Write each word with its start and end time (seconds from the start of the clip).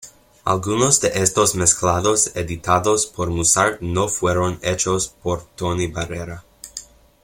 Algunos 0.45 0.99
de 0.99 1.09
estos 1.21 1.53
mezclados 1.53 2.35
editados 2.35 3.05
por 3.05 3.29
Musart 3.29 3.81
no 3.81 4.07
fueron 4.07 4.57
hechos 4.63 5.09
por 5.21 5.43
Tony 5.55 5.85
Barrera. 5.85 6.43